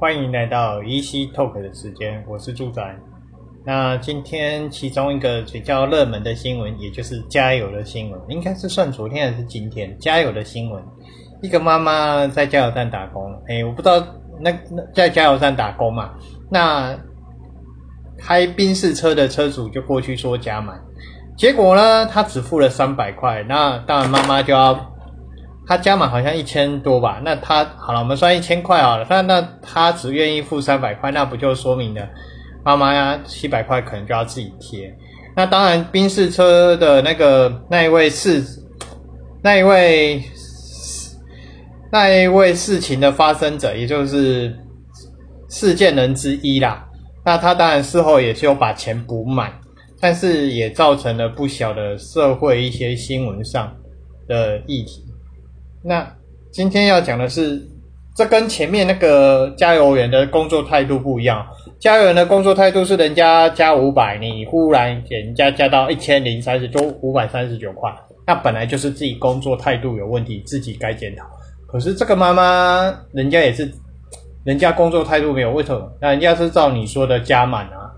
[0.00, 2.82] 欢迎来到 EC Talk 的时间，我是朱仔。
[3.66, 9.94] 那今天其中一个比较热门的新闻，也就是加油的新闻，应该是算昨天还是今天？
[9.98, 10.82] 加油的新闻，
[11.42, 14.02] 一个妈妈在加油站打工，哎，我不知道
[14.40, 16.14] 那那在加油站打工嘛？
[16.50, 16.98] 那
[18.16, 20.82] 开宾士车的车主就过去说加满，
[21.36, 24.89] 结果呢，他只付了三百块，那当然妈妈就要。
[25.66, 29.06] 他加满好像一千多吧，那他好了，我们算一千块好了。
[29.08, 32.08] 那那他只愿意付三百块，那不就说明了
[32.64, 34.92] 妈妈呀七百块可能就要自己贴。
[35.36, 38.44] 那当然，宾士车的那个那一位事，
[39.42, 40.20] 那一位
[41.92, 44.52] 那一位事情的发生者，也就是
[45.48, 46.84] 事件人之一啦。
[47.24, 49.52] 那他当然事后也是有把钱补满，
[50.00, 53.72] 但是也造成了不小的社会一些新闻上
[54.26, 55.04] 的议题。
[55.82, 56.06] 那
[56.50, 57.60] 今天要讲的是，
[58.14, 61.46] 这跟前面那个加油员的工作态度不一样。
[61.78, 67.90] 加油员的工作态度是人家加五百，你忽然给人家加到一千零三十，就五百三十九块，
[68.26, 71.24] 那本来就是自己工作态度有问题，自己该检讨。
[71.66, 73.72] 可是这个妈妈，人家也是，
[74.44, 75.90] 人家工作态度没有，为什么？
[75.98, 77.88] 那人家是照你说的加满啊？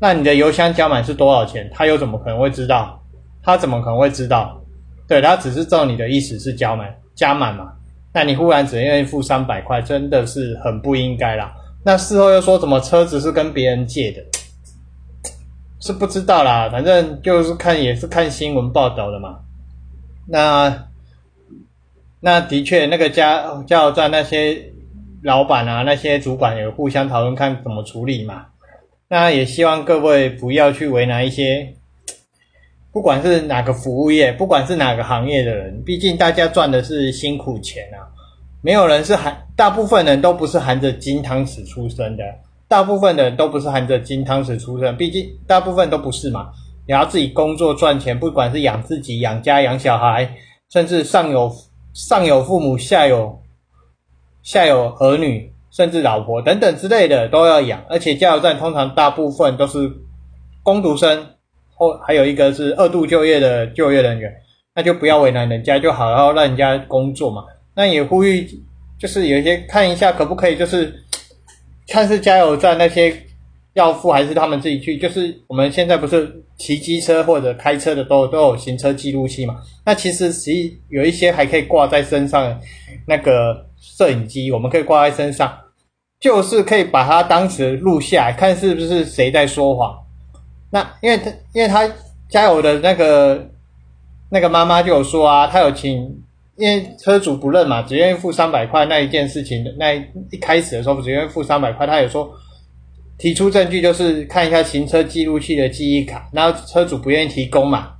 [0.00, 1.68] 那你的油箱加满是多少钱？
[1.74, 3.02] 他又怎么可能会知道？
[3.42, 4.62] 他怎么可能会知道？
[5.08, 6.94] 对他只是照你的意思是加满。
[7.18, 7.72] 加满嘛？
[8.14, 11.52] 那你忽然只愿意付三百块，真的是很不应该啦。
[11.84, 14.22] 那事后又说什么车子是跟别人借的，
[15.80, 16.68] 是不知道啦。
[16.70, 19.40] 反正就是看也是看新闻报道的嘛。
[20.28, 20.86] 那
[22.20, 24.72] 那的确，那个加加油站那些
[25.22, 28.46] 老板啊，那些主管也互相讨论看怎么处理嘛。
[29.08, 31.74] 那也希望各位不要去为难一些。
[32.98, 38.02] 不管是哪个服务业，不管是哪个行业的人，毕竟大家赚的是辛苦钱啊。
[38.60, 42.24] 没有人是含，大部分人都不是含着金汤匙出生的，
[42.66, 44.96] 大部分的人都不是含着金汤匙出生。
[44.96, 46.48] 毕竟大部分都不是嘛，
[46.88, 50.28] 也要自己工作赚钱，不管是养自己、养家、养小孩，
[50.68, 51.54] 甚至上有
[51.94, 53.40] 上有父母，下有
[54.42, 57.84] 下有儿女，甚至老婆等等之类的都要养。
[57.88, 59.88] 而且加油站通常大部分都是
[60.64, 61.37] 工读生。
[61.78, 64.30] 或还有一个是二度就业的就业人员，
[64.74, 67.44] 那就不要为难人家，就好好让人家工作嘛。
[67.74, 68.44] 那也呼吁，
[68.98, 70.92] 就是有一些看一下可不可以，就是
[71.86, 73.16] 看是加油站那些
[73.74, 74.98] 要付还是他们自己去。
[74.98, 79.54] 就是我们现在不是骑机车或者开车的都都有行车记录器嘛？
[79.86, 80.50] 那其实实
[80.88, 82.60] 有一些还可以挂在身上，
[83.06, 85.56] 那个摄影机我们可以挂在身上，
[86.18, 89.96] 就是可以把它当时录下来，看是不是谁在说谎。
[90.70, 91.88] 那因为他因为他
[92.28, 93.50] 加油的那个
[94.30, 95.94] 那个妈妈就有说啊，他有请，
[96.56, 99.94] 因为车主不认嘛，只愿意付三百块那一件事情的那
[100.30, 102.30] 一开始的时候只愿意付三百块，他有说
[103.16, 107.92] 提出证据就是看一下行车记录器的记忆卡，然后车主不愿意提供嘛，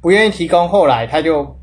[0.00, 1.56] 不愿意提供，后来他就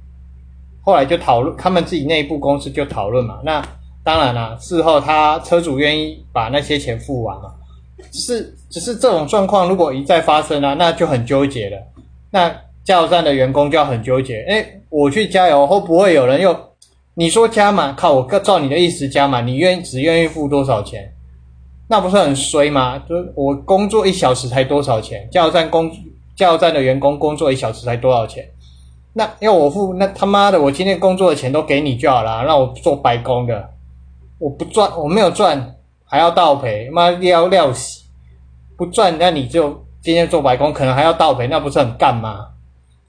[0.81, 3.61] 后来就讨论，他们自己内部公司就讨论嘛，那
[4.05, 7.55] 当然了，事后他车主愿意把那些钱付完嘛。
[8.11, 11.77] 是，只是这种状况如果一再发生啊，那就很纠结了。
[12.31, 12.49] 那
[12.83, 14.43] 加油站的员工就要很纠结。
[14.47, 16.55] 哎，我去加油，会不会有人又
[17.13, 21.11] 你说加满，靠我照你的意思加满，你愿只愿意付多少钱？
[21.87, 22.97] 那不是很衰吗？
[23.07, 25.27] 就我工作一小时才多少钱？
[25.31, 25.91] 加油站工
[26.35, 28.47] 加油站的员工工作一小时才多少钱？
[29.13, 33.69] 那要我付，那他妈的，我今天工作的钱都给你就好了，让我做白工的，
[34.37, 35.75] 我不赚，我没有赚。
[36.09, 38.01] 还要倒赔，妈料料死，
[38.75, 42.47] 不赚，那你就今天做白工，可能还要倒赔，那不是很干吗？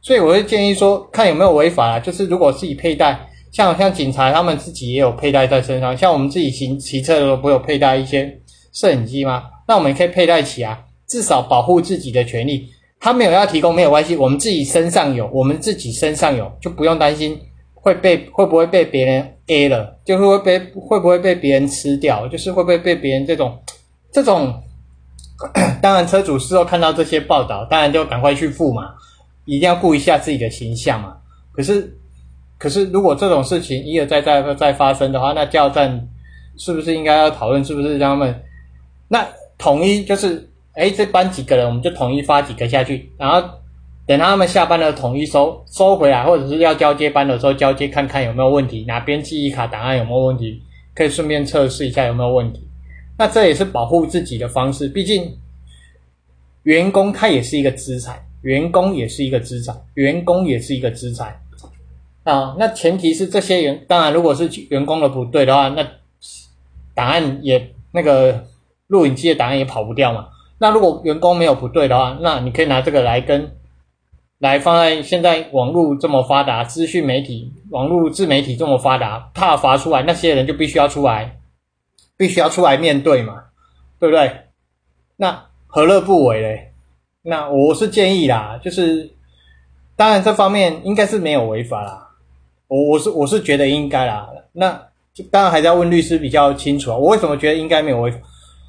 [0.03, 1.99] 所以我会建议说，看有没有违法啊。
[1.99, 3.19] 就是如果自己佩戴，
[3.51, 8.39] 像像警察他们自己也有佩戴在身上，像我们自己行骑车的时候，不有佩戴一些
[8.73, 9.45] 摄影机吗？
[9.67, 10.79] 那我们可以佩戴起啊，
[11.09, 12.69] 至少保护自己的权利。
[13.01, 17.41] 他没有要提供没有关系，我们自己身上有，我们自己身上有，就不用担心。
[17.83, 19.99] 会被会不会被别人 A 了？
[20.05, 22.29] 就会被会不会被别人吃掉？
[22.29, 23.59] 就是会不会被别人这种
[24.13, 24.63] 这种？
[25.83, 28.95] 当然，车主事后看到这些报道，当然就赶快去付嘛，
[29.45, 31.17] 一定要顾一下自己的形象嘛。
[31.53, 31.99] 可是
[32.59, 36.09] 可是，如果这种事情一而再再再发生的话，那加油站
[36.57, 37.65] 是不是应该要讨论？
[37.65, 38.43] 是不是让他们
[39.09, 39.27] 那
[39.59, 43.60] 统一就是，哎，这班几个人，我们就统一发几个下去，然后。
[44.11, 50.61] 等他们下班了，统一收收回来，或者是要交接班的时候交接，看看有没有问题，哪边记忆卡档案有没有问题，
[50.97, 52.67] 可以顺便测试一下有没有问题。
[53.17, 55.33] 那这也是保护自己的方式，毕竟
[56.65, 61.41] 员工他也是一个资产，员工也是一个资产，员工也是一个资产
[62.25, 62.57] 啊。
[62.59, 65.87] 那前提是这些员，当然如果是员工的不对的话，那
[66.97, 68.45] 档案也那个
[68.89, 70.27] 录影机的档案也跑不掉嘛。
[70.59, 73.53] 那如果员工没有不对的话，那你可以拿这个来跟
[74.41, 81.39] 来放在现在网络这么发达，资讯媒体、网络自媒体这么发达，怕罚出来，那些人就必须要出来，
[82.17, 83.35] 必须要出来面对嘛，
[83.99, 84.33] 对不对？
[85.17, 86.73] 那何乐不为嘞？
[87.21, 89.11] 那我是建议啦，就是
[89.95, 92.09] 当然这方面应该是没有违法啦，
[92.67, 94.27] 我我是我是觉得应该啦。
[94.53, 94.71] 那
[95.31, 96.97] 当然还是要问律师比较清楚啊。
[96.97, 98.19] 我为什么觉得应该没有违法？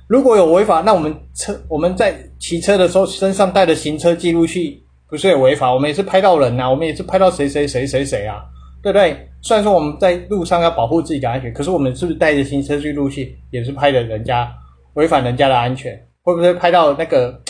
[0.07, 5.73] 如果有违法，那我们车我们在骑车的时候身上带的行车记录器不是也违法？
[5.73, 8.41] 我们也是拍到人呐，我们也是拍到谁谁谁谁谁啊，
[8.81, 9.27] 对不对？
[9.41, 14.49] 虽然说我们在路上要保护自己的安全，可是我们是不是带着行车记录器也是拍的人家
[14.93, 15.93] 违反人家的安全？
[16.21, 17.41] 会不会拍到那个？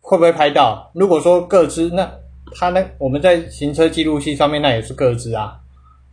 [0.00, 0.90] 会不会拍到？
[0.94, 2.08] 如果说各自，那
[2.54, 5.56] 他那我们在行车记录器上面那也是各自啊，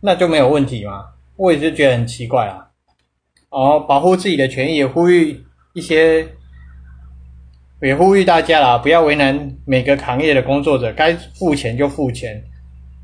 [0.00, 1.04] 那就没有问题吗？
[1.36, 2.66] 我也是觉得很奇怪啊。
[3.50, 5.44] 哦，保护自己的权益，呼吁
[5.74, 6.26] 一些，
[7.80, 12.42] 也呼吁大家啦，不要为难每个行业的工作者，该付钱就付钱，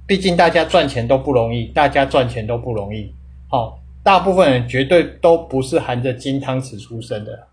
[0.07, 3.13] 毕竟大家赚钱都不容易，大家赚钱都不容易。
[3.49, 7.47] 好，大部分人绝对都不是含着金汤匙出生的。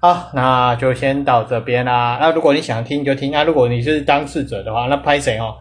[0.00, 2.18] 好，那就先到这边啦。
[2.20, 5.54] 那如果你想听就听，那如果你是当事者的话，那拍谁哦？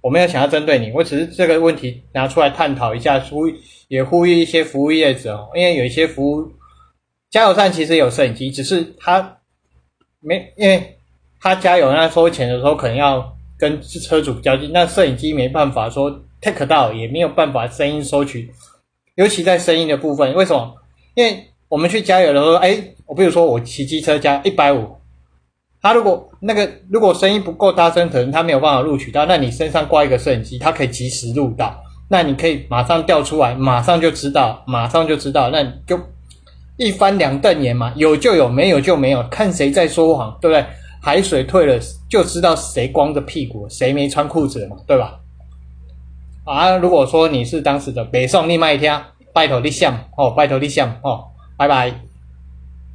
[0.00, 3.44] 我没有想要针对你，我只是这个问题拿出来探讨一下，呼
[3.88, 6.50] 也呼吁一些服务业者哦，因为有一些服务
[7.30, 9.38] 加油站其实有摄影机，只是它
[10.22, 10.98] 没，因为
[11.40, 16.10] 他加油那收钱的时候可能要跟车主交接，那摄影机没办法说
[16.40, 18.50] take 到，也没有办法声音收取，
[19.16, 20.74] 尤其在声音的部分，为什么？
[21.14, 24.96] 因为我们去加油的时候，哎，我比如说我骑机车加一百五，
[25.80, 29.26] 他如果那个如果声音不够大声，可能他没有办法录取到。
[29.26, 31.76] 那你身上挂一个摄影机，它可以及时录到，
[32.08, 35.98] 那你可以马上调出来，马上就知道，马上就知道，那你就
[36.82, 40.64] 一翻两瞪眼嘛，有就有，没有就没有，看谁在说谎，对不对？
[41.00, 45.18] 海水退了就知道谁光着屁股，谁没穿裤子嘛，对吧？
[46.44, 49.00] 啊，如果说你是当时的北宋另外一天，
[49.32, 51.24] 拜托你想哦，拜托你想哦。
[51.56, 52.11] 拜拜。